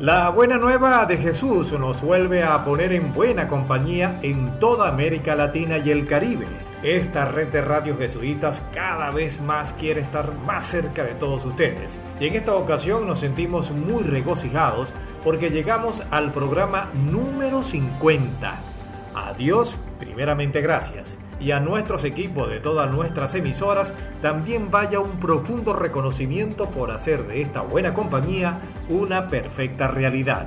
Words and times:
La 0.00 0.30
buena 0.30 0.56
nueva 0.56 1.04
de 1.04 1.18
Jesús 1.18 1.72
nos 1.72 2.00
vuelve 2.00 2.42
a 2.42 2.64
poner 2.64 2.94
en 2.94 3.12
buena 3.12 3.46
compañía 3.48 4.18
en 4.22 4.58
toda 4.58 4.88
América 4.88 5.34
Latina 5.34 5.76
y 5.76 5.90
el 5.90 6.06
Caribe. 6.06 6.46
Esta 6.82 7.26
red 7.26 7.48
de 7.48 7.60
radios 7.60 7.98
jesuitas 7.98 8.62
cada 8.72 9.10
vez 9.10 9.38
más 9.42 9.74
quiere 9.74 10.00
estar 10.00 10.32
más 10.46 10.68
cerca 10.68 11.04
de 11.04 11.12
todos 11.12 11.44
ustedes. 11.44 11.98
Y 12.18 12.28
en 12.28 12.36
esta 12.36 12.54
ocasión 12.54 13.06
nos 13.06 13.20
sentimos 13.20 13.72
muy 13.72 14.02
regocijados 14.02 14.90
porque 15.22 15.50
llegamos 15.50 16.02
al 16.10 16.32
programa 16.32 16.88
número 16.94 17.62
50. 17.62 18.54
A 19.14 19.34
Dios, 19.34 19.74
primeramente 19.98 20.62
gracias 20.62 21.18
y 21.40 21.52
a 21.52 21.60
nuestros 21.60 22.04
equipos 22.04 22.48
de 22.48 22.60
todas 22.60 22.90
nuestras 22.92 23.34
emisoras 23.34 23.92
también 24.22 24.70
vaya 24.70 25.00
un 25.00 25.18
profundo 25.18 25.72
reconocimiento 25.72 26.66
por 26.66 26.90
hacer 26.90 27.26
de 27.26 27.40
esta 27.40 27.62
buena 27.62 27.94
compañía 27.94 28.60
una 28.88 29.28
perfecta 29.28 29.88
realidad. 29.88 30.46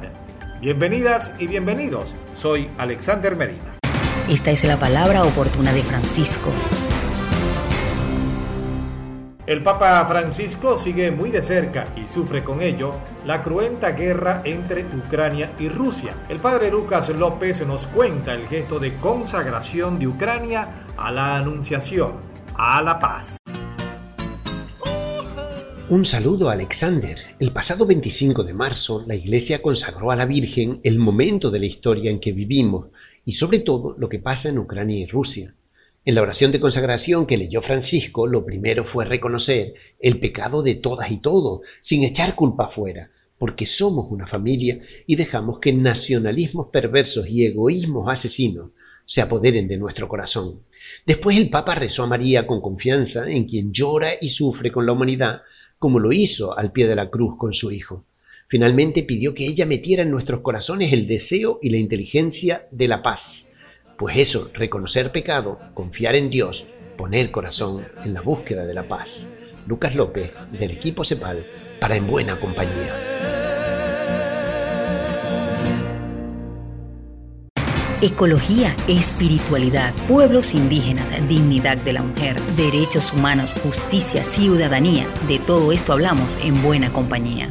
Bienvenidas 0.61 1.31
y 1.39 1.47
bienvenidos, 1.47 2.15
soy 2.35 2.69
Alexander 2.77 3.35
Medina. 3.35 3.73
Esta 4.29 4.51
es 4.51 4.63
la 4.63 4.77
palabra 4.77 5.23
oportuna 5.23 5.73
de 5.73 5.83
Francisco. 5.83 6.49
El 9.45 9.61
Papa 9.61 10.05
Francisco 10.07 10.77
sigue 10.77 11.11
muy 11.11 11.29
de 11.29 11.41
cerca 11.41 11.85
y 11.97 12.07
sufre 12.13 12.45
con 12.45 12.61
ello 12.61 12.93
la 13.25 13.43
cruenta 13.43 13.91
guerra 13.91 14.41
entre 14.45 14.85
Ucrania 14.85 15.51
y 15.59 15.67
Rusia. 15.67 16.15
El 16.29 16.39
padre 16.39 16.71
Lucas 16.71 17.09
López 17.09 17.59
nos 17.67 17.85
cuenta 17.87 18.33
el 18.33 18.47
gesto 18.47 18.79
de 18.79 18.93
consagración 18.93 19.99
de 19.99 20.07
Ucrania 20.07 20.85
a 20.95 21.11
la 21.11 21.35
Anunciación, 21.35 22.13
a 22.55 22.81
la 22.81 22.97
paz. 22.97 23.35
Un 25.89 26.05
saludo 26.05 26.49
a 26.49 26.53
Alexander. 26.53 27.17
El 27.37 27.51
pasado 27.51 27.85
25 27.85 28.45
de 28.45 28.53
marzo, 28.53 29.03
la 29.05 29.15
Iglesia 29.15 29.61
consagró 29.61 30.11
a 30.11 30.15
la 30.15 30.25
Virgen 30.25 30.79
el 30.83 30.99
momento 30.99 31.51
de 31.51 31.59
la 31.59 31.65
historia 31.65 32.09
en 32.09 32.21
que 32.21 32.31
vivimos 32.31 32.87
y 33.25 33.33
sobre 33.33 33.59
todo 33.59 33.93
lo 33.97 34.07
que 34.07 34.19
pasa 34.19 34.47
en 34.47 34.59
Ucrania 34.59 34.99
y 34.99 35.05
Rusia. 35.05 35.53
En 36.05 36.15
la 36.15 36.21
oración 36.21 36.51
de 36.51 36.59
consagración 36.59 37.25
que 37.25 37.37
leyó 37.37 37.61
Francisco, 37.61 38.27
lo 38.27 38.45
primero 38.45 38.83
fue 38.83 39.05
reconocer 39.05 39.75
el 40.01 40.19
pecado 40.19 40.61
de 40.61 40.75
todas 40.75 41.09
y 41.11 41.17
todos, 41.17 41.61
sin 41.79 42.03
echar 42.03 42.35
culpa 42.35 42.65
afuera, 42.65 43.09
porque 43.37 43.65
somos 43.65 44.07
una 44.09 44.27
familia 44.27 44.81
y 45.07 45.15
dejamos 45.15 45.59
que 45.59 45.71
nacionalismos 45.71 46.67
perversos 46.67 47.29
y 47.29 47.45
egoísmos 47.45 48.09
asesinos 48.09 48.71
se 49.05 49.21
apoderen 49.21 49.69
de 49.69 49.77
nuestro 49.77 50.09
corazón. 50.09 50.59
Después 51.05 51.37
el 51.37 51.49
Papa 51.49 51.73
rezó 51.75 52.03
a 52.03 52.07
María 52.07 52.45
con 52.47 52.59
confianza 52.59 53.29
en 53.29 53.45
quien 53.45 53.71
llora 53.71 54.11
y 54.19 54.27
sufre 54.27 54.73
con 54.73 54.85
la 54.85 54.91
humanidad, 54.91 55.43
como 55.79 55.99
lo 55.99 56.11
hizo 56.11 56.57
al 56.57 56.73
pie 56.73 56.85
de 56.85 56.95
la 56.95 57.09
cruz 57.09 57.37
con 57.37 57.53
su 57.53 57.71
Hijo. 57.71 58.03
Finalmente 58.49 59.03
pidió 59.03 59.33
que 59.33 59.47
ella 59.47 59.65
metiera 59.65 60.03
en 60.03 60.11
nuestros 60.11 60.41
corazones 60.41 60.91
el 60.91 61.07
deseo 61.07 61.59
y 61.61 61.69
la 61.69 61.77
inteligencia 61.77 62.67
de 62.71 62.89
la 62.89 63.01
paz. 63.01 63.52
Pues 64.03 64.17
eso, 64.17 64.49
reconocer 64.53 65.13
pecado, 65.13 65.57
confiar 65.73 66.15
en 66.15 66.29
Dios, 66.29 66.67
poner 66.97 67.31
corazón 67.31 67.87
en 68.03 68.13
la 68.13 68.19
búsqueda 68.19 68.65
de 68.65 68.73
la 68.73 68.83
paz. 68.83 69.29
Lucas 69.65 69.95
López, 69.95 70.33
del 70.51 70.71
equipo 70.71 71.05
CEPAL, 71.05 71.47
para 71.79 71.95
En 71.95 72.05
Buena 72.05 72.37
Compañía. 72.37 72.93
Ecología, 78.01 78.75
espiritualidad, 78.89 79.93
pueblos 80.09 80.53
indígenas, 80.53 81.13
dignidad 81.29 81.77
de 81.77 81.93
la 81.93 82.03
mujer, 82.03 82.37
derechos 82.57 83.13
humanos, 83.13 83.55
justicia, 83.63 84.25
ciudadanía. 84.25 85.07
De 85.29 85.39
todo 85.39 85.71
esto 85.71 85.93
hablamos 85.93 86.37
en 86.43 86.61
buena 86.61 86.91
compañía. 86.91 87.47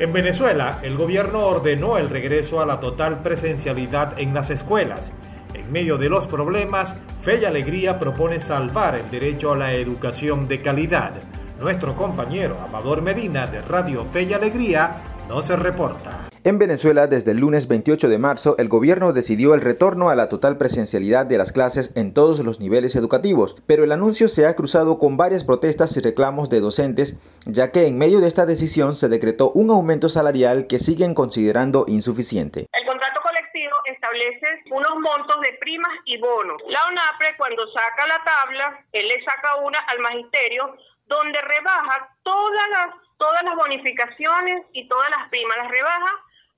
En 0.00 0.14
Venezuela, 0.14 0.78
el 0.82 0.96
gobierno 0.96 1.40
ordenó 1.40 1.98
el 1.98 2.08
regreso 2.08 2.62
a 2.62 2.64
la 2.64 2.80
total 2.80 3.20
presencialidad 3.20 4.18
en 4.18 4.32
las 4.32 4.48
escuelas. 4.48 5.12
En 5.52 5.70
medio 5.70 5.98
de 5.98 6.08
los 6.08 6.26
problemas, 6.26 6.94
Fe 7.20 7.42
y 7.42 7.44
Alegría 7.44 7.98
propone 7.98 8.40
salvar 8.40 8.94
el 8.94 9.10
derecho 9.10 9.52
a 9.52 9.58
la 9.58 9.74
educación 9.74 10.48
de 10.48 10.62
calidad. 10.62 11.12
Nuestro 11.60 11.94
compañero 11.94 12.56
Amador 12.66 13.02
Medina 13.02 13.46
de 13.46 13.60
Radio 13.60 14.06
Fe 14.06 14.22
y 14.22 14.32
Alegría 14.32 15.02
no 15.28 15.42
se 15.42 15.54
reporta. 15.54 16.29
En 16.42 16.58
Venezuela, 16.58 17.06
desde 17.06 17.32
el 17.32 17.36
lunes 17.36 17.68
28 17.68 18.08
de 18.08 18.18
marzo, 18.18 18.56
el 18.56 18.70
gobierno 18.70 19.12
decidió 19.12 19.52
el 19.52 19.60
retorno 19.60 20.08
a 20.08 20.16
la 20.16 20.30
total 20.30 20.56
presencialidad 20.56 21.26
de 21.26 21.36
las 21.36 21.52
clases 21.52 21.94
en 21.96 22.14
todos 22.14 22.38
los 22.38 22.60
niveles 22.60 22.96
educativos, 22.96 23.56
pero 23.66 23.84
el 23.84 23.92
anuncio 23.92 24.26
se 24.26 24.46
ha 24.46 24.54
cruzado 24.54 24.98
con 24.98 25.18
varias 25.18 25.44
protestas 25.44 25.94
y 25.98 26.00
reclamos 26.00 26.48
de 26.48 26.60
docentes, 26.60 27.18
ya 27.44 27.70
que 27.72 27.86
en 27.86 27.98
medio 27.98 28.20
de 28.20 28.28
esta 28.28 28.46
decisión 28.46 28.94
se 28.94 29.10
decretó 29.10 29.50
un 29.50 29.68
aumento 29.68 30.08
salarial 30.08 30.66
que 30.66 30.78
siguen 30.78 31.12
considerando 31.12 31.84
insuficiente. 31.88 32.68
El 32.72 32.86
contrato 32.86 33.20
colectivo 33.20 33.76
establece 33.92 34.46
unos 34.70 34.96
montos 34.96 35.42
de 35.42 35.52
primas 35.60 35.92
y 36.06 36.16
bonos. 36.16 36.56
La 36.70 36.80
ONAPRE 36.88 37.36
cuando 37.36 37.70
saca 37.70 38.06
la 38.06 38.24
tabla, 38.24 38.86
él 38.92 39.06
le 39.08 39.22
saca 39.24 39.56
una 39.56 39.78
al 39.78 39.98
magisterio 39.98 40.74
donde 41.06 41.38
rebaja 41.42 42.16
todas 42.22 42.68
las 42.70 43.10
todas 43.18 43.42
las 43.44 43.54
bonificaciones 43.54 44.64
y 44.72 44.88
todas 44.88 45.10
las 45.10 45.28
primas, 45.28 45.54
las 45.58 45.68
rebaja 45.68 46.10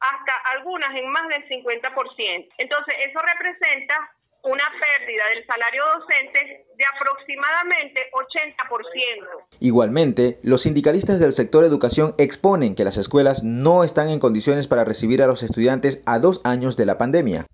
hasta 0.03 0.33
algunas 0.57 0.95
en 0.97 1.09
más 1.09 1.29
del 1.29 1.49
50%. 1.49 2.49
Entonces, 2.59 2.95
eso 3.07 3.21
representa 3.21 4.13
una 4.45 4.65
pérdida 4.73 5.23
del 5.35 5.47
salario 5.47 5.85
docente 5.99 6.67
de 6.77 6.85
aproximadamente 6.97 8.11
80%. 8.13 9.47
Igualmente, 9.61 10.39
los 10.43 10.63
sindicalistas 10.63 11.21
del 11.21 11.33
sector 11.33 11.65
educación 11.65 12.15
exponen 12.19 12.75
que 12.75 12.85
las 12.85 12.97
escuelas 12.97 13.45
no 13.45 13.85
están 13.85 14.09
en 14.09 14.19
condiciones 14.19 14.67
para 14.67 14.85
recibir 14.85 15.23
a 15.23 15.29
los 15.29 15.45
estudiantes 15.45 16.03
a 16.07 16.19
dos 16.19 16.41
años 16.45 16.77
de 16.77 16.87
la 16.87 16.99
pandemia. 16.99 17.47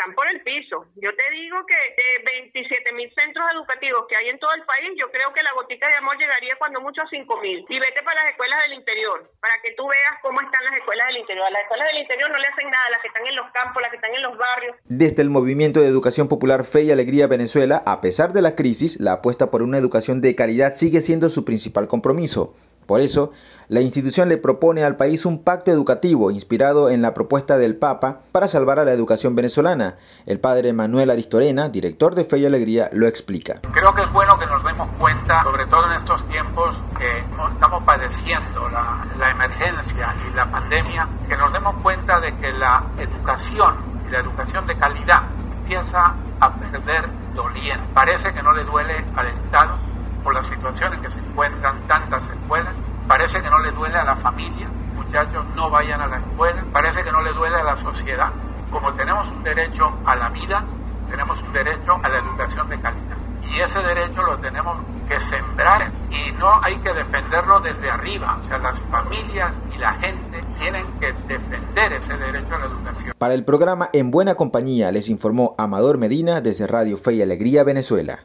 Están 0.00 0.14
por 0.16 0.26
el 0.32 0.40
piso. 0.40 0.88
Yo 0.96 1.12
te 1.12 1.26
digo 1.30 1.60
que 1.68 1.76
de 1.76 2.24
27 2.40 2.92
mil 2.96 3.12
centros 3.12 3.44
educativos 3.52 4.08
que 4.08 4.16
hay 4.16 4.32
en 4.32 4.38
todo 4.38 4.52
el 4.54 4.64
país, 4.64 4.96
yo 4.96 5.12
creo 5.12 5.32
que 5.36 5.42
la 5.42 5.52
gotica 5.52 5.88
de 5.88 6.00
amor 6.00 6.16
llegaría 6.16 6.56
cuando 6.56 6.80
mucho 6.80 7.02
a 7.02 7.08
5 7.08 7.40
mil. 7.40 7.66
Y 7.68 7.78
vete 7.78 8.02
para 8.02 8.24
las 8.24 8.32
escuelas 8.32 8.62
del 8.64 8.80
interior, 8.80 9.30
para 9.40 9.60
que 9.60 9.76
tú 9.76 9.84
veas 9.84 10.16
cómo 10.22 10.40
están 10.40 10.64
las 10.64 10.74
escuelas 10.80 11.06
del 11.08 11.18
interior. 11.18 11.44
A 11.44 11.50
las 11.50 11.62
escuelas 11.62 11.88
del 11.92 12.00
interior 12.00 12.30
no 12.30 12.38
le 12.38 12.46
hacen 12.48 12.70
nada, 12.70 12.90
las 12.90 13.02
que 13.02 13.08
están 13.08 13.26
en 13.26 13.36
los 13.36 13.52
campos, 13.52 13.82
las 13.82 13.90
que 13.90 13.96
están 13.96 14.14
en 14.14 14.22
los 14.22 14.36
barrios. 14.38 14.76
Desde 14.84 15.20
el 15.20 15.28
Movimiento 15.28 15.80
de 15.80 15.88
Educación 15.88 16.28
Popular 16.28 16.64
Fe 16.64 16.82
y 16.82 16.90
Alegría 16.90 17.26
Venezuela, 17.26 17.82
a 17.84 18.00
pesar 18.00 18.32
de 18.32 18.40
la 18.40 18.56
crisis, 18.56 18.98
la 18.98 19.20
apuesta 19.20 19.50
por 19.50 19.62
una 19.62 19.76
educación 19.76 20.20
de 20.20 20.34
calidad 20.34 20.72
sigue 20.74 21.02
siendo 21.02 21.28
su 21.28 21.44
principal 21.44 21.88
compromiso. 21.88 22.54
Por 22.90 23.00
eso, 23.00 23.30
la 23.68 23.82
institución 23.82 24.28
le 24.28 24.36
propone 24.36 24.82
al 24.82 24.96
país 24.96 25.24
un 25.24 25.44
pacto 25.44 25.70
educativo 25.70 26.32
inspirado 26.32 26.90
en 26.90 27.02
la 27.02 27.14
propuesta 27.14 27.56
del 27.56 27.76
Papa 27.76 28.22
para 28.32 28.48
salvar 28.48 28.80
a 28.80 28.84
la 28.84 28.90
educación 28.90 29.36
venezolana. 29.36 29.94
El 30.26 30.40
padre 30.40 30.72
Manuel 30.72 31.10
Aristorena, 31.10 31.68
director 31.68 32.16
de 32.16 32.24
Fe 32.24 32.38
y 32.38 32.46
Alegría, 32.46 32.90
lo 32.92 33.06
explica. 33.06 33.60
Creo 33.72 33.94
que 33.94 34.02
es 34.02 34.12
bueno 34.12 34.36
que 34.40 34.46
nos 34.46 34.64
demos 34.64 34.88
cuenta, 34.98 35.44
sobre 35.44 35.66
todo 35.66 35.86
en 35.86 35.92
estos 35.92 36.28
tiempos 36.30 36.76
que 36.98 37.22
estamos 37.52 37.84
padeciendo 37.84 38.68
la, 38.70 39.06
la 39.20 39.30
emergencia 39.30 40.16
y 40.28 40.34
la 40.34 40.50
pandemia, 40.50 41.06
que 41.28 41.36
nos 41.36 41.52
demos 41.52 41.76
cuenta 41.84 42.18
de 42.18 42.36
que 42.38 42.50
la 42.50 42.86
educación 42.98 43.76
y 44.08 44.10
la 44.10 44.18
educación 44.18 44.66
de 44.66 44.74
calidad 44.74 45.22
empieza 45.62 46.16
a 46.40 46.54
perder 46.54 47.08
doliente. 47.36 47.84
Parece 47.94 48.32
que 48.32 48.42
no 48.42 48.52
le 48.52 48.64
duele 48.64 49.04
al 49.14 49.28
Estado 49.28 49.90
por 50.22 50.34
las 50.34 50.46
situaciones 50.46 51.00
que 51.00 51.10
se 51.10 51.18
encuentran 51.18 51.80
tantas 51.86 52.28
escuelas. 52.28 52.74
Parece 53.06 53.42
que 53.42 53.50
no 53.50 53.58
le 53.58 53.69
duele 53.80 53.96
a 53.96 54.04
la 54.04 54.16
familia, 54.16 54.68
muchachos 54.94 55.42
no 55.56 55.70
vayan 55.70 56.02
a 56.02 56.06
la 56.06 56.18
escuela. 56.18 56.62
Parece 56.70 57.02
que 57.02 57.10
no 57.10 57.22
le 57.22 57.32
duele 57.32 57.56
a 57.56 57.64
la 57.64 57.76
sociedad. 57.76 58.28
Como 58.70 58.92
tenemos 58.92 59.26
un 59.28 59.42
derecho 59.42 59.90
a 60.04 60.14
la 60.16 60.28
vida, 60.28 60.62
tenemos 61.10 61.40
un 61.42 61.52
derecho 61.52 61.98
a 62.02 62.08
la 62.08 62.18
educación 62.18 62.68
de 62.68 62.78
calidad. 62.78 63.16
Y 63.50 63.58
ese 63.58 63.80
derecho 63.80 64.22
lo 64.22 64.38
tenemos 64.38 64.86
que 65.08 65.18
sembrar 65.18 65.90
y 66.10 66.30
no 66.32 66.62
hay 66.62 66.76
que 66.76 66.92
defenderlo 66.92 67.60
desde 67.60 67.90
arriba. 67.90 68.38
O 68.44 68.46
sea, 68.46 68.58
las 68.58 68.78
familias 68.80 69.50
y 69.74 69.78
la 69.78 69.94
gente 69.94 70.44
tienen 70.58 70.86
que 71.00 71.06
defender 71.26 71.94
ese 71.94 72.16
derecho 72.18 72.54
a 72.54 72.58
la 72.58 72.66
educación. 72.66 73.14
Para 73.16 73.34
el 73.34 73.44
programa 73.44 73.88
En 73.94 74.10
Buena 74.10 74.34
Compañía 74.34 74.92
les 74.92 75.08
informó 75.08 75.54
Amador 75.56 75.96
Medina 75.96 76.42
desde 76.42 76.66
Radio 76.66 76.98
Fe 76.98 77.14
y 77.14 77.22
Alegría, 77.22 77.64
Venezuela. 77.64 78.20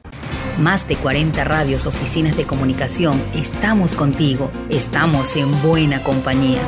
Más 0.59 0.87
de 0.87 0.95
40 0.95 1.43
radios, 1.43 1.85
oficinas 1.85 2.37
de 2.37 2.45
comunicación, 2.45 3.21
estamos 3.33 3.93
contigo, 3.93 4.49
estamos 4.69 5.35
en 5.35 5.51
buena 5.61 6.01
compañía. 6.01 6.61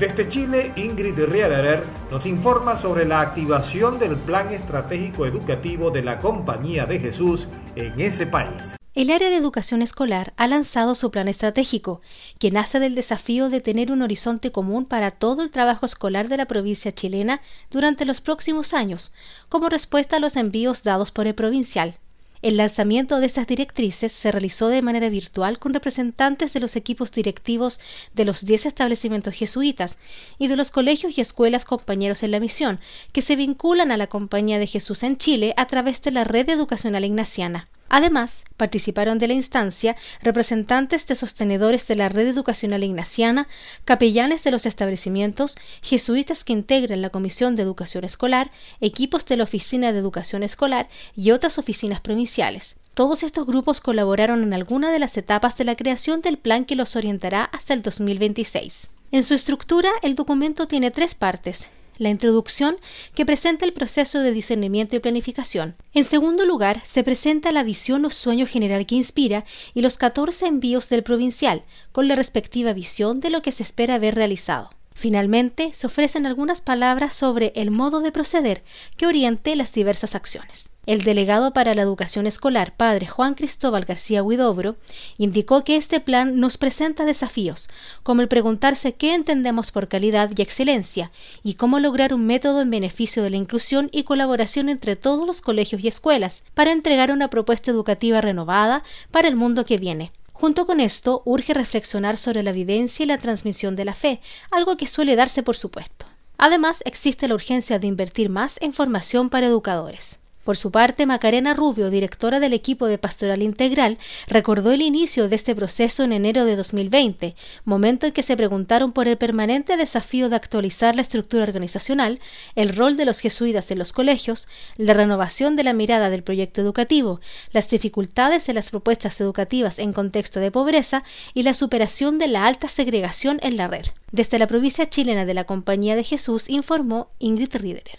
Desde 0.00 0.28
Chile, 0.28 0.72
Ingrid 0.74 1.16
Riederer 1.16 1.84
nos 2.10 2.26
informa 2.26 2.74
sobre 2.80 3.04
la 3.04 3.20
activación 3.20 4.00
del 4.00 4.16
Plan 4.16 4.52
Estratégico 4.52 5.24
Educativo 5.24 5.92
de 5.92 6.02
la 6.02 6.18
Compañía 6.18 6.84
de 6.84 6.98
Jesús 6.98 7.46
en 7.76 8.00
ese 8.00 8.26
país. 8.26 8.81
El 8.94 9.10
área 9.10 9.30
de 9.30 9.36
educación 9.36 9.80
escolar 9.80 10.34
ha 10.36 10.46
lanzado 10.46 10.94
su 10.94 11.10
plan 11.10 11.26
estratégico, 11.26 12.02
que 12.38 12.50
nace 12.50 12.78
del 12.78 12.94
desafío 12.94 13.48
de 13.48 13.62
tener 13.62 13.90
un 13.90 14.02
horizonte 14.02 14.52
común 14.52 14.84
para 14.84 15.10
todo 15.10 15.42
el 15.42 15.50
trabajo 15.50 15.86
escolar 15.86 16.28
de 16.28 16.36
la 16.36 16.44
provincia 16.44 16.92
chilena 16.92 17.40
durante 17.70 18.04
los 18.04 18.20
próximos 18.20 18.74
años, 18.74 19.12
como 19.48 19.70
respuesta 19.70 20.16
a 20.16 20.20
los 20.20 20.36
envíos 20.36 20.82
dados 20.82 21.10
por 21.10 21.26
el 21.26 21.34
provincial. 21.34 21.94
El 22.42 22.58
lanzamiento 22.58 23.18
de 23.18 23.24
estas 23.24 23.46
directrices 23.46 24.12
se 24.12 24.30
realizó 24.30 24.68
de 24.68 24.82
manera 24.82 25.08
virtual 25.08 25.58
con 25.58 25.72
representantes 25.72 26.52
de 26.52 26.60
los 26.60 26.76
equipos 26.76 27.12
directivos 27.12 27.80
de 28.12 28.26
los 28.26 28.44
10 28.44 28.66
establecimientos 28.66 29.32
jesuitas 29.32 29.96
y 30.38 30.48
de 30.48 30.56
los 30.56 30.70
colegios 30.70 31.16
y 31.16 31.22
escuelas 31.22 31.64
compañeros 31.64 32.22
en 32.24 32.32
la 32.32 32.40
misión, 32.40 32.78
que 33.12 33.22
se 33.22 33.36
vinculan 33.36 33.90
a 33.90 33.96
la 33.96 34.08
Compañía 34.08 34.58
de 34.58 34.66
Jesús 34.66 35.02
en 35.02 35.16
Chile 35.16 35.54
a 35.56 35.66
través 35.66 36.02
de 36.02 36.10
la 36.10 36.24
red 36.24 36.50
educacional 36.50 37.06
ignaciana. 37.06 37.68
Además, 37.94 38.44
participaron 38.56 39.18
de 39.18 39.28
la 39.28 39.34
instancia 39.34 39.96
representantes 40.22 41.06
de 41.06 41.14
sostenedores 41.14 41.86
de 41.86 41.94
la 41.94 42.08
red 42.08 42.26
educacional 42.26 42.84
ignaciana, 42.84 43.48
capellanes 43.84 44.42
de 44.44 44.50
los 44.50 44.64
establecimientos, 44.64 45.56
jesuitas 45.82 46.42
que 46.42 46.54
integran 46.54 47.02
la 47.02 47.10
Comisión 47.10 47.54
de 47.54 47.64
Educación 47.64 48.04
Escolar, 48.04 48.50
equipos 48.80 49.26
de 49.26 49.36
la 49.36 49.44
Oficina 49.44 49.92
de 49.92 49.98
Educación 49.98 50.42
Escolar 50.42 50.88
y 51.14 51.32
otras 51.32 51.58
oficinas 51.58 52.00
provinciales. 52.00 52.76
Todos 52.94 53.22
estos 53.22 53.46
grupos 53.46 53.82
colaboraron 53.82 54.42
en 54.42 54.54
alguna 54.54 54.90
de 54.90 54.98
las 54.98 55.18
etapas 55.18 55.58
de 55.58 55.64
la 55.64 55.76
creación 55.76 56.22
del 56.22 56.38
plan 56.38 56.64
que 56.64 56.76
los 56.76 56.96
orientará 56.96 57.44
hasta 57.44 57.74
el 57.74 57.82
2026. 57.82 58.88
En 59.10 59.22
su 59.22 59.34
estructura, 59.34 59.90
el 60.00 60.14
documento 60.14 60.66
tiene 60.66 60.90
tres 60.92 61.14
partes 61.14 61.68
la 62.02 62.10
introducción 62.10 62.76
que 63.14 63.24
presenta 63.24 63.64
el 63.64 63.72
proceso 63.72 64.20
de 64.20 64.32
discernimiento 64.32 64.96
y 64.96 65.00
planificación. 65.00 65.76
En 65.94 66.04
segundo 66.04 66.44
lugar, 66.44 66.82
se 66.84 67.04
presenta 67.04 67.52
la 67.52 67.62
visión 67.62 68.04
o 68.04 68.10
sueño 68.10 68.46
general 68.46 68.86
que 68.86 68.96
inspira 68.96 69.44
y 69.72 69.82
los 69.82 69.96
14 69.96 70.46
envíos 70.46 70.88
del 70.88 71.02
provincial, 71.02 71.62
con 71.92 72.08
la 72.08 72.14
respectiva 72.14 72.72
visión 72.72 73.20
de 73.20 73.30
lo 73.30 73.42
que 73.42 73.52
se 73.52 73.62
espera 73.62 73.94
haber 73.94 74.14
realizado. 74.14 74.70
Finalmente, 74.94 75.72
se 75.74 75.86
ofrecen 75.86 76.26
algunas 76.26 76.60
palabras 76.60 77.14
sobre 77.14 77.52
el 77.56 77.70
modo 77.70 78.00
de 78.00 78.12
proceder 78.12 78.62
que 78.96 79.06
oriente 79.06 79.56
las 79.56 79.72
diversas 79.72 80.14
acciones. 80.14 80.66
El 80.84 81.04
delegado 81.04 81.52
para 81.52 81.74
la 81.74 81.82
educación 81.82 82.26
escolar, 82.26 82.74
padre 82.76 83.06
Juan 83.06 83.34
Cristóbal 83.34 83.84
García 83.84 84.24
Huidobro, 84.24 84.74
indicó 85.16 85.62
que 85.62 85.76
este 85.76 86.00
plan 86.00 86.40
nos 86.40 86.58
presenta 86.58 87.04
desafíos, 87.04 87.68
como 88.02 88.20
el 88.20 88.26
preguntarse 88.26 88.94
qué 88.94 89.14
entendemos 89.14 89.70
por 89.70 89.86
calidad 89.86 90.32
y 90.36 90.42
excelencia, 90.42 91.12
y 91.44 91.54
cómo 91.54 91.78
lograr 91.78 92.12
un 92.12 92.26
método 92.26 92.60
en 92.60 92.70
beneficio 92.70 93.22
de 93.22 93.30
la 93.30 93.36
inclusión 93.36 93.90
y 93.92 94.02
colaboración 94.02 94.68
entre 94.68 94.96
todos 94.96 95.24
los 95.24 95.40
colegios 95.40 95.84
y 95.84 95.88
escuelas, 95.88 96.42
para 96.52 96.72
entregar 96.72 97.12
una 97.12 97.30
propuesta 97.30 97.70
educativa 97.70 98.20
renovada 98.20 98.82
para 99.12 99.28
el 99.28 99.36
mundo 99.36 99.64
que 99.64 99.78
viene. 99.78 100.10
Junto 100.42 100.66
con 100.66 100.80
esto, 100.80 101.22
urge 101.24 101.54
reflexionar 101.54 102.16
sobre 102.16 102.42
la 102.42 102.50
vivencia 102.50 103.04
y 103.04 103.06
la 103.06 103.16
transmisión 103.16 103.76
de 103.76 103.84
la 103.84 103.94
fe, 103.94 104.20
algo 104.50 104.76
que 104.76 104.88
suele 104.88 105.14
darse 105.14 105.44
por 105.44 105.54
supuesto. 105.54 106.04
Además, 106.36 106.82
existe 106.84 107.28
la 107.28 107.36
urgencia 107.36 107.78
de 107.78 107.86
invertir 107.86 108.28
más 108.28 108.56
en 108.60 108.72
formación 108.72 109.30
para 109.30 109.46
educadores. 109.46 110.18
Por 110.44 110.56
su 110.56 110.72
parte, 110.72 111.06
Macarena 111.06 111.54
Rubio, 111.54 111.88
directora 111.88 112.40
del 112.40 112.52
equipo 112.52 112.86
de 112.86 112.98
Pastoral 112.98 113.42
Integral, 113.42 113.96
recordó 114.26 114.72
el 114.72 114.82
inicio 114.82 115.28
de 115.28 115.36
este 115.36 115.54
proceso 115.54 116.02
en 116.02 116.12
enero 116.12 116.44
de 116.44 116.56
2020, 116.56 117.36
momento 117.64 118.06
en 118.06 118.12
que 118.12 118.24
se 118.24 118.36
preguntaron 118.36 118.92
por 118.92 119.06
el 119.06 119.16
permanente 119.16 119.76
desafío 119.76 120.28
de 120.28 120.36
actualizar 120.36 120.96
la 120.96 121.02
estructura 121.02 121.44
organizacional, 121.44 122.18
el 122.56 122.70
rol 122.70 122.96
de 122.96 123.04
los 123.04 123.20
jesuitas 123.20 123.70
en 123.70 123.78
los 123.78 123.92
colegios, 123.92 124.48
la 124.76 124.94
renovación 124.94 125.54
de 125.54 125.62
la 125.62 125.74
mirada 125.74 126.10
del 126.10 126.24
proyecto 126.24 126.60
educativo, 126.60 127.20
las 127.52 127.68
dificultades 127.68 128.46
de 128.46 128.54
las 128.54 128.70
propuestas 128.70 129.20
educativas 129.20 129.78
en 129.78 129.92
contexto 129.92 130.40
de 130.40 130.50
pobreza 130.50 131.04
y 131.34 131.44
la 131.44 131.54
superación 131.54 132.18
de 132.18 132.26
la 132.26 132.46
alta 132.46 132.66
segregación 132.66 133.38
en 133.42 133.56
la 133.56 133.68
red. 133.68 133.86
Desde 134.10 134.40
la 134.40 134.48
provincia 134.48 134.90
chilena 134.90 135.24
de 135.24 135.34
la 135.34 135.44
Compañía 135.44 135.94
de 135.94 136.04
Jesús 136.04 136.50
informó 136.50 137.10
Ingrid 137.20 137.54
Riederer. 137.54 137.98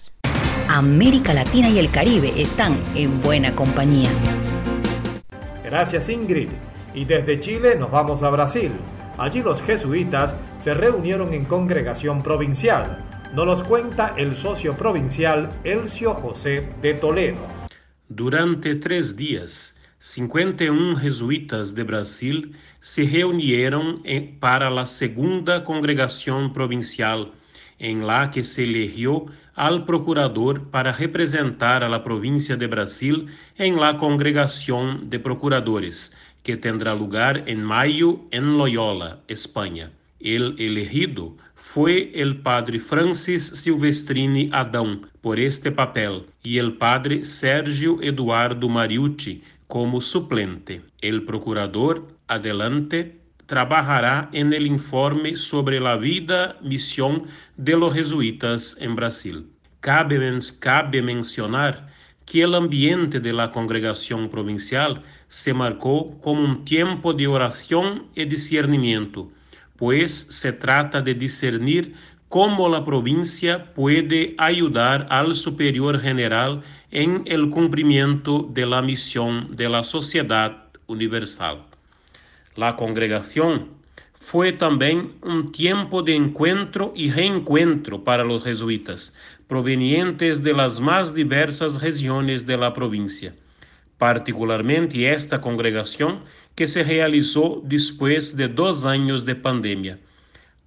América 0.75 1.35
Latina 1.35 1.69
y 1.69 1.77
el 1.77 1.91
Caribe 1.91 2.33
están 2.35 2.75
en 2.95 3.21
buena 3.21 3.53
compañía. 3.53 4.09
Gracias 5.63 6.09
Ingrid. 6.09 6.49
Y 6.95 7.05
desde 7.05 7.39
Chile 7.39 7.75
nos 7.75 7.91
vamos 7.91 8.23
a 8.23 8.31
Brasil. 8.31 8.71
Allí 9.19 9.43
los 9.43 9.61
jesuitas 9.61 10.33
se 10.63 10.73
reunieron 10.73 11.31
en 11.31 11.45
congregación 11.45 12.23
provincial. 12.23 13.05
Nos 13.35 13.45
los 13.45 13.63
cuenta 13.63 14.15
el 14.17 14.35
socio 14.35 14.75
provincial 14.75 15.49
Elcio 15.63 16.15
José 16.15 16.67
de 16.81 16.95
Toledo. 16.95 17.45
Durante 18.09 18.73
tres 18.73 19.15
días, 19.15 19.75
51 19.99 20.95
jesuitas 20.95 21.75
de 21.75 21.83
Brasil 21.83 22.55
se 22.79 23.05
reunieron 23.05 24.01
para 24.39 24.71
la 24.71 24.87
segunda 24.87 25.63
congregación 25.65 26.51
provincial, 26.51 27.31
en 27.77 28.07
la 28.07 28.31
que 28.31 28.43
se 28.43 28.63
eligió 28.63 29.27
al 29.55 29.85
procurador 29.85 30.69
para 30.69 30.93
representar 30.93 31.83
a 31.83 31.89
la 31.89 32.03
provincia 32.03 32.55
de 32.55 32.67
Brasil 32.67 33.27
en 33.57 33.79
la 33.79 33.97
congregación 33.97 35.09
de 35.09 35.19
procuradores, 35.19 36.15
que 36.43 36.57
tendrá 36.57 36.93
lugar 36.95 37.43
en 37.47 37.63
mayo 37.63 38.19
en 38.31 38.57
Loyola, 38.57 39.19
España. 39.27 39.91
El 40.19 40.55
elegido 40.59 41.35
fue 41.55 42.11
el 42.13 42.37
padre 42.37 42.79
Francis 42.79 43.47
Silvestrini 43.47 44.49
Adão 44.51 45.01
por 45.21 45.39
este 45.39 45.71
papel 45.71 46.25
y 46.43 46.57
el 46.57 46.73
padre 46.73 47.23
Sergio 47.23 48.01
Eduardo 48.01 48.67
Mariucci 48.67 49.41
como 49.67 50.01
suplente. 50.01 50.81
El 51.01 51.23
procurador 51.23 52.07
adelante 52.27 53.22
trabajará 53.45 54.29
en 54.31 54.53
el 54.53 54.65
informe 54.67 55.35
sobre 55.35 55.79
la 55.79 55.95
vida 55.97 56.57
misión 56.61 57.27
de 57.57 57.75
los 57.77 57.93
jesuitas 57.93 58.77
en 58.79 58.95
Brasil. 58.95 59.47
Cabe, 59.79 60.39
cabe 60.59 61.01
mencionar 61.01 61.87
que 62.25 62.43
el 62.43 62.55
ambiente 62.55 63.19
de 63.19 63.33
la 63.33 63.51
congregación 63.51 64.29
provincial 64.29 65.03
se 65.27 65.53
marcó 65.53 66.17
como 66.21 66.41
un 66.41 66.63
tiempo 66.63 67.13
de 67.13 67.27
oración 67.27 68.07
y 68.15 68.25
discernimiento, 68.25 69.29
pues 69.75 70.13
se 70.29 70.53
trata 70.53 71.01
de 71.01 71.13
discernir 71.13 71.95
cómo 72.29 72.69
la 72.69 72.83
provincia 72.83 73.73
puede 73.73 74.33
ayudar 74.37 75.05
al 75.09 75.35
superior 75.35 75.99
general 75.99 76.63
en 76.89 77.23
el 77.25 77.49
cumplimiento 77.49 78.49
de 78.51 78.65
la 78.65 78.81
misión 78.81 79.51
de 79.51 79.69
la 79.69 79.83
sociedad 79.83 80.63
universal. 80.87 81.72
La 82.55 82.75
congregación 82.75 83.69
fue 84.13 84.51
también 84.51 85.13
un 85.23 85.51
tiempo 85.51 86.03
de 86.03 86.15
encuentro 86.15 86.93
y 86.95 87.09
reencuentro 87.09 88.03
para 88.03 88.23
los 88.23 88.43
jesuitas, 88.43 89.17
provenientes 89.47 90.43
de 90.43 90.53
las 90.53 90.79
más 90.79 91.15
diversas 91.15 91.81
regiones 91.81 92.45
de 92.45 92.57
la 92.57 92.71
provincia, 92.71 93.33
particularmente 93.97 95.11
esta 95.11 95.41
congregación 95.41 96.19
que 96.53 96.67
se 96.67 96.83
realizó 96.83 97.59
después 97.65 98.37
de 98.37 98.47
dos 98.47 98.85
años 98.85 99.25
de 99.25 99.33
pandemia. 99.35 99.99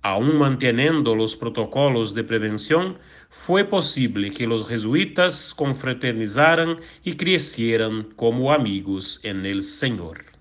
Aún 0.02 0.38
manteniendo 0.38 1.14
los 1.14 1.37
protocolos 1.37 2.14
de 2.14 2.25
prevención, 2.25 2.99
fue 3.31 3.64
posible 3.64 4.33
que 4.33 4.49
los 4.49 4.66
jesuitas 4.66 5.55
confraternizaran 5.55 6.81
y 7.05 7.14
crecieran 7.14 8.09
como 8.16 8.52
amigos 8.52 9.21
en 9.23 9.47
el 9.47 9.62
Señor 9.62 10.36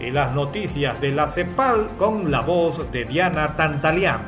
y 0.00 0.10
las 0.10 0.34
noticias 0.34 1.00
de 1.00 1.10
la 1.10 1.28
CEPAL 1.28 1.96
con 1.96 2.30
la 2.30 2.40
voz 2.40 2.90
de 2.92 3.04
Diana 3.04 3.56
Tantalián. 3.56 4.20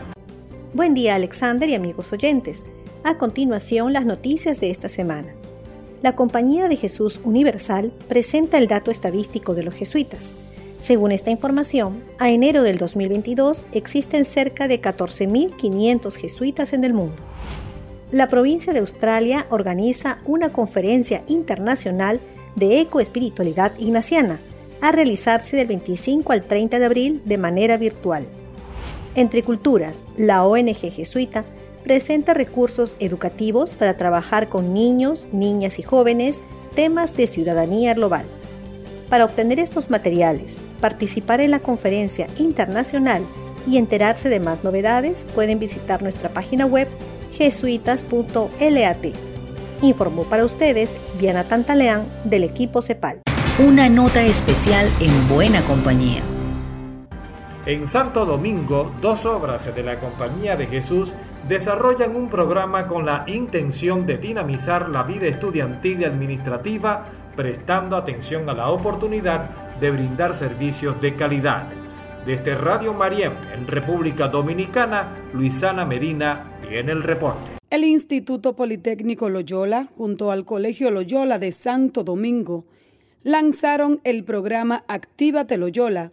Buen 0.73 0.95
día 0.95 1.15
Alexander 1.15 1.69
y 1.69 1.75
amigos 1.75 2.13
oyentes. 2.13 2.65
A 3.05 3.17
continuación 3.17 3.93
las 3.93 4.05
noticias 4.05 4.61
de 4.61 4.71
esta 4.71 4.89
semana. 4.89 5.29
La 6.03 6.15
Compañía 6.15 6.69
de 6.69 6.77
Jesús 6.77 7.21
Universal 7.25 7.93
presenta 8.09 8.59
el 8.59 8.69
dato 8.69 8.91
estadístico 8.91 9.55
de 9.55 9.65
los 9.65 9.75
jesuitas. 9.75 10.35
Según 10.79 11.11
esta 11.11 11.31
información, 11.31 12.05
a 12.19 12.31
enero 12.31 12.63
del 12.63 12.79
2022 12.79 13.67
existen 13.73 14.25
cerca 14.25 14.69
de 14.69 14.81
14.500 14.81 16.15
jesuitas 16.17 16.73
en 16.73 16.85
el 16.85 16.95
mundo. 16.95 17.17
La 18.13 18.29
provincia 18.29 18.73
de 18.73 18.79
Australia 18.79 19.47
organiza 19.51 20.19
una 20.25 20.51
conferencia 20.53 21.25
internacional 21.27 22.21
de 22.55 22.81
ecoespiritualidad 22.81 23.73
ignaciana 23.79 24.39
a 24.81 24.93
realizarse 24.93 25.57
del 25.57 25.67
25 25.67 26.33
al 26.33 26.45
30 26.45 26.79
de 26.79 26.85
abril 26.85 27.23
de 27.25 27.39
manera 27.39 27.77
virtual. 27.77 28.27
Entre 29.15 29.43
Culturas, 29.43 30.05
la 30.17 30.45
ONG 30.45 30.91
jesuita, 30.93 31.45
presenta 31.83 32.35
recursos 32.35 32.97
educativos 33.01 33.75
para 33.75 33.97
trabajar 33.97 34.49
con 34.49 34.75
niños, 34.75 35.29
niñas 35.33 35.79
y 35.79 35.83
jóvenes 35.83 36.43
temas 36.75 37.17
de 37.17 37.27
ciudadanía 37.27 37.95
global. 37.95 38.27
Para 39.09 39.25
obtener 39.25 39.59
estos 39.59 39.91
materiales, 39.91 40.59
participar 40.81 41.41
en 41.41 41.51
la 41.51 41.61
conferencia 41.61 42.29
internacional 42.39 43.25
y 43.67 43.79
enterarse 43.79 44.29
de 44.29 44.39
más 44.39 44.65
novedades, 44.65 45.27
pueden 45.35 45.59
visitar 45.59 46.03
nuestra 46.03 46.29
página 46.29 46.67
web 46.67 46.89
jesuitas.lat. 47.33 49.07
Informó 49.83 50.25
para 50.25 50.45
ustedes 50.45 50.93
Diana 51.19 51.45
Tantaleán 51.45 52.07
del 52.25 52.45
equipo 52.45 52.83
CEPAL. 52.83 53.23
Una 53.61 53.88
nota 53.88 54.23
especial 54.23 54.88
en 55.00 55.29
buena 55.29 55.61
compañía. 55.62 56.23
En 57.67 57.88
Santo 57.88 58.25
Domingo, 58.25 58.93
dos 59.03 59.27
obras 59.27 59.75
de 59.75 59.83
la 59.83 59.99
Compañía 59.99 60.55
de 60.55 60.67
Jesús 60.67 61.12
desarrollan 61.49 62.15
un 62.15 62.29
programa 62.29 62.87
con 62.87 63.05
la 63.05 63.25
intención 63.27 64.07
de 64.07 64.17
dinamizar 64.17 64.88
la 64.88 65.03
vida 65.03 65.27
estudiantil 65.27 66.03
y 66.03 66.05
administrativa, 66.05 67.07
prestando 67.35 67.97
atención 67.97 68.49
a 68.49 68.55
la 68.55 68.71
oportunidad 68.71 69.50
de 69.81 69.91
brindar 69.91 70.37
servicios 70.37 71.00
de 71.00 71.17
calidad. 71.17 71.67
Desde 72.25 72.55
Radio 72.55 72.95
Mariem, 72.95 73.33
en 73.57 73.67
República 73.67 74.29
Dominicana, 74.29 75.17
Luisana 75.35 75.85
Medina 75.85 76.61
tiene 76.69 76.93
el 76.93 77.03
reporte. 77.03 77.59
El 77.71 77.83
Instituto 77.83 78.55
Politécnico 78.55 79.29
Loyola, 79.29 79.88
junto 79.97 80.31
al 80.31 80.45
Colegio 80.45 80.93
Loyola 80.93 81.41
de 81.41 81.50
Santo 81.50 82.05
Domingo, 82.05 82.65
lanzaron 83.29 84.01
el 84.05 84.25
programa 84.25 84.87
Actívate 84.89 85.59
Loyola, 85.59 86.13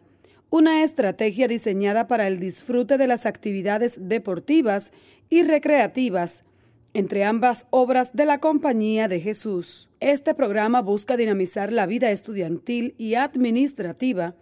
una 0.50 0.84
estrategia 0.84 1.48
diseñada 1.48 2.08
para 2.08 2.28
el 2.28 2.42
disfrute 2.42 2.98
de 2.98 3.08
las 3.08 3.26
actividades 3.26 4.10
deportivas 4.10 4.92
y 5.30 5.44
recreativas 5.44 6.44
entre 6.94 7.24
ambas 7.24 7.68
obras 7.70 8.14
de 8.14 8.26
la 8.26 8.40
Compañía 8.40 9.08
de 9.08 9.22
Jesús. 9.22 9.90
Este 10.02 10.34
programa 10.34 10.82
busca 10.82 11.16
dinamizar 11.16 11.72
la 11.72 11.86
vida 11.86 12.12
estudiantil 12.12 12.96
y 12.98 13.16
administrativa, 13.16 14.36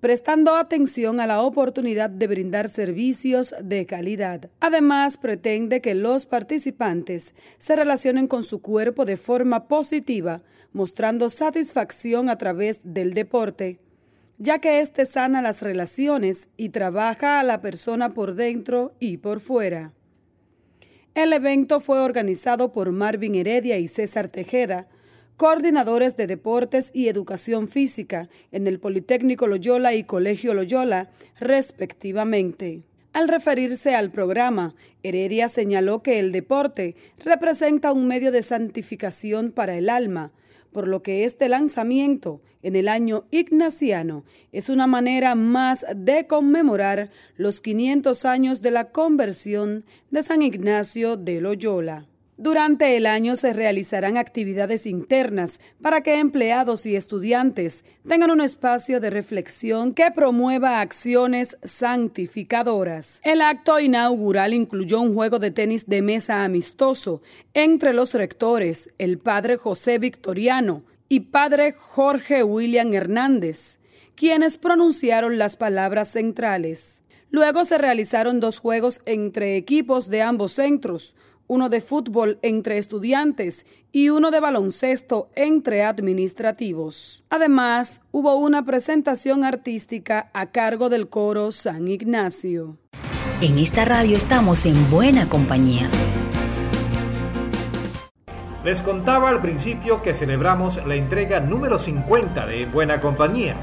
prestando 0.00 0.56
atención 0.56 1.20
a 1.20 1.26
la 1.26 1.42
oportunidad 1.42 2.10
de 2.10 2.26
brindar 2.26 2.68
servicios 2.68 3.54
de 3.62 3.86
calidad. 3.86 4.50
Además, 4.60 5.18
pretende 5.18 5.80
que 5.80 5.94
los 5.94 6.26
participantes 6.26 7.34
se 7.58 7.76
relacionen 7.76 8.26
con 8.26 8.44
su 8.44 8.62
cuerpo 8.62 9.04
de 9.04 9.16
forma 9.16 9.68
positiva, 9.68 10.42
mostrando 10.72 11.30
satisfacción 11.30 12.28
a 12.28 12.38
través 12.38 12.80
del 12.84 13.14
deporte 13.14 13.80
ya 14.38 14.60
que 14.60 14.80
éste 14.80 15.04
sana 15.04 15.42
las 15.42 15.62
relaciones 15.62 16.48
y 16.56 16.68
trabaja 16.70 17.40
a 17.40 17.42
la 17.42 17.60
persona 17.60 18.10
por 18.10 18.34
dentro 18.34 18.94
y 19.00 19.18
por 19.18 19.40
fuera. 19.40 19.92
El 21.14 21.32
evento 21.32 21.80
fue 21.80 21.98
organizado 22.00 22.70
por 22.70 22.92
Marvin 22.92 23.34
Heredia 23.34 23.78
y 23.78 23.88
César 23.88 24.28
Tejeda, 24.28 24.86
coordinadores 25.38 26.16
de 26.16 26.26
deportes 26.26 26.90
y 26.92 27.06
educación 27.06 27.68
física 27.68 28.28
en 28.50 28.66
el 28.66 28.80
Politécnico 28.80 29.46
Loyola 29.46 29.94
y 29.94 30.02
Colegio 30.02 30.52
Loyola, 30.52 31.10
respectivamente. 31.38 32.82
Al 33.12 33.28
referirse 33.28 33.94
al 33.94 34.10
programa, 34.10 34.74
Heredia 35.04 35.48
señaló 35.48 36.00
que 36.00 36.18
el 36.18 36.32
deporte 36.32 36.96
representa 37.24 37.92
un 37.92 38.08
medio 38.08 38.32
de 38.32 38.42
santificación 38.42 39.52
para 39.52 39.76
el 39.76 39.90
alma, 39.90 40.32
por 40.72 40.88
lo 40.88 41.04
que 41.04 41.24
este 41.24 41.48
lanzamiento 41.48 42.42
en 42.64 42.74
el 42.74 42.88
año 42.88 43.24
ignaciano 43.30 44.24
es 44.50 44.68
una 44.68 44.88
manera 44.88 45.36
más 45.36 45.86
de 45.94 46.26
conmemorar 46.26 47.10
los 47.36 47.60
500 47.60 48.24
años 48.24 48.60
de 48.60 48.72
la 48.72 48.90
conversión 48.90 49.84
de 50.10 50.24
San 50.24 50.42
Ignacio 50.42 51.16
de 51.16 51.40
Loyola. 51.40 52.08
Durante 52.40 52.96
el 52.96 53.06
año 53.06 53.34
se 53.34 53.52
realizarán 53.52 54.16
actividades 54.16 54.86
internas 54.86 55.58
para 55.82 56.04
que 56.04 56.20
empleados 56.20 56.86
y 56.86 56.94
estudiantes 56.94 57.84
tengan 58.06 58.30
un 58.30 58.40
espacio 58.40 59.00
de 59.00 59.10
reflexión 59.10 59.92
que 59.92 60.12
promueva 60.12 60.80
acciones 60.80 61.58
santificadoras. 61.64 63.20
El 63.24 63.42
acto 63.42 63.80
inaugural 63.80 64.54
incluyó 64.54 65.00
un 65.00 65.14
juego 65.14 65.40
de 65.40 65.50
tenis 65.50 65.86
de 65.88 66.00
mesa 66.00 66.44
amistoso 66.44 67.22
entre 67.54 67.92
los 67.92 68.14
rectores, 68.14 68.94
el 68.98 69.18
padre 69.18 69.56
José 69.56 69.98
Victoriano 69.98 70.84
y 71.08 71.20
padre 71.20 71.72
Jorge 71.72 72.44
William 72.44 72.94
Hernández, 72.94 73.80
quienes 74.14 74.58
pronunciaron 74.58 75.38
las 75.38 75.56
palabras 75.56 76.12
centrales. 76.12 77.02
Luego 77.30 77.64
se 77.64 77.78
realizaron 77.78 78.38
dos 78.38 78.60
juegos 78.60 79.00
entre 79.06 79.56
equipos 79.56 80.08
de 80.08 80.22
ambos 80.22 80.52
centros, 80.52 81.16
uno 81.48 81.68
de 81.68 81.80
fútbol 81.80 82.38
entre 82.42 82.78
estudiantes 82.78 83.66
y 83.90 84.10
uno 84.10 84.30
de 84.30 84.38
baloncesto 84.38 85.30
entre 85.34 85.82
administrativos. 85.82 87.24
Además, 87.30 88.02
hubo 88.12 88.36
una 88.36 88.64
presentación 88.64 89.44
artística 89.44 90.30
a 90.32 90.46
cargo 90.46 90.88
del 90.88 91.08
coro 91.08 91.50
San 91.50 91.88
Ignacio. 91.88 92.76
En 93.40 93.58
esta 93.58 93.84
radio 93.84 94.16
estamos 94.16 94.66
en 94.66 94.90
buena 94.90 95.28
compañía. 95.28 95.90
Les 98.64 98.82
contaba 98.82 99.30
al 99.30 99.40
principio 99.40 100.02
que 100.02 100.14
celebramos 100.14 100.84
la 100.86 100.94
entrega 100.94 101.40
número 101.40 101.78
50 101.78 102.46
de 102.46 102.66
Buena 102.66 103.00
Compañía 103.00 103.56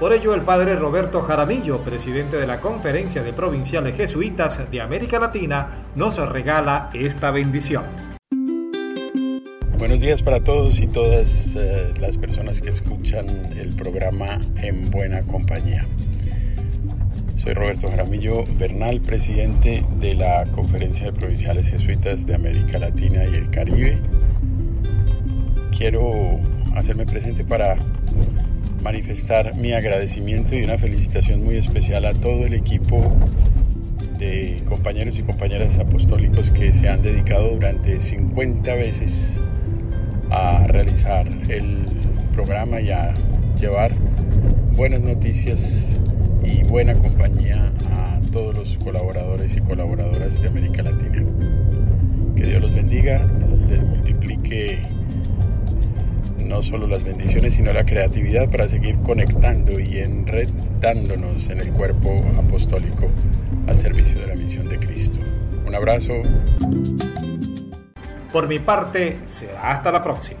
por 0.00 0.14
ello, 0.14 0.34
el 0.34 0.40
padre 0.40 0.76
Roberto 0.76 1.20
Jaramillo, 1.20 1.80
presidente 1.82 2.38
de 2.38 2.46
la 2.46 2.58
Conferencia 2.58 3.22
de 3.22 3.34
Provinciales 3.34 3.94
Jesuitas 3.94 4.58
de 4.70 4.80
América 4.80 5.18
Latina, 5.18 5.82
nos 5.94 6.16
regala 6.16 6.88
esta 6.94 7.30
bendición. 7.30 7.84
Buenos 9.78 10.00
días 10.00 10.22
para 10.22 10.42
todos 10.42 10.80
y 10.80 10.86
todas 10.86 11.54
eh, 11.54 11.92
las 12.00 12.16
personas 12.16 12.62
que 12.62 12.70
escuchan 12.70 13.26
el 13.54 13.76
programa 13.76 14.40
En 14.62 14.90
Buena 14.90 15.20
Compañía. 15.20 15.86
Soy 17.36 17.52
Roberto 17.52 17.86
Jaramillo 17.86 18.44
Bernal, 18.58 19.00
presidente 19.00 19.84
de 20.00 20.14
la 20.14 20.44
Conferencia 20.54 21.06
de 21.06 21.12
Provinciales 21.12 21.68
Jesuitas 21.68 22.24
de 22.24 22.34
América 22.34 22.78
Latina 22.78 23.22
y 23.26 23.34
el 23.34 23.50
Caribe. 23.50 24.00
Quiero 25.76 26.40
hacerme 26.74 27.04
presente 27.04 27.44
para 27.44 27.76
manifestar 28.82 29.56
mi 29.56 29.72
agradecimiento 29.72 30.54
y 30.54 30.62
una 30.64 30.78
felicitación 30.78 31.44
muy 31.44 31.56
especial 31.56 32.04
a 32.06 32.14
todo 32.14 32.46
el 32.46 32.54
equipo 32.54 33.00
de 34.18 34.62
compañeros 34.68 35.18
y 35.18 35.22
compañeras 35.22 35.78
apostólicos 35.78 36.50
que 36.50 36.72
se 36.72 36.88
han 36.88 37.02
dedicado 37.02 37.50
durante 37.50 38.00
50 38.00 38.74
veces 38.74 39.34
a 40.30 40.66
realizar 40.66 41.26
el 41.48 41.84
programa 42.32 42.80
y 42.80 42.90
a 42.90 43.12
llevar 43.58 43.90
buenas 44.76 45.00
noticias 45.00 45.98
y 46.44 46.62
buena 46.64 46.94
compañía 46.94 47.72
a 47.96 48.20
todos 48.32 48.56
los 48.56 48.76
colaboradores 48.84 49.56
y 49.56 49.60
colaboradoras 49.60 50.40
de 50.40 50.48
América 50.48 50.82
Latina. 50.82 51.24
Que 52.36 52.44
Dios 52.44 52.62
los 52.62 52.74
bendiga, 52.74 53.26
les 53.68 53.82
multiplique 53.82 54.78
no 56.50 56.64
solo 56.64 56.88
las 56.88 57.04
bendiciones, 57.04 57.54
sino 57.54 57.72
la 57.72 57.84
creatividad 57.84 58.50
para 58.50 58.68
seguir 58.68 58.96
conectando 58.96 59.78
y 59.78 59.98
enredándonos 59.98 61.48
en 61.48 61.60
el 61.60 61.72
cuerpo 61.72 62.12
apostólico 62.36 63.08
al 63.68 63.78
servicio 63.78 64.18
de 64.18 64.26
la 64.26 64.34
misión 64.34 64.68
de 64.68 64.80
Cristo. 64.80 65.18
Un 65.64 65.74
abrazo. 65.76 66.12
Por 68.32 68.48
mi 68.48 68.58
parte, 68.58 69.16
hasta 69.62 69.92
la 69.92 70.02
próxima. 70.02 70.40